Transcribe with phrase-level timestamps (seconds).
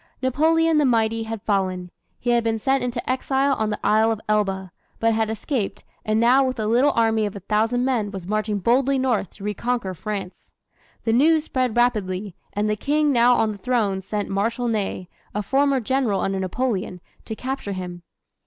[0.19, 1.91] Napoleon the mighty had fallen.
[2.19, 6.19] He had been sent into exile on the Isle of Elba, but had escaped, and
[6.19, 9.93] now with a little army of a thousand men was marching boldly north to reconquer
[9.93, 10.51] France.
[11.03, 15.43] The news spread rapidly, and the King now on the throne sent Marshal Ney, a
[15.43, 18.01] former General under Napoleon, to capture him.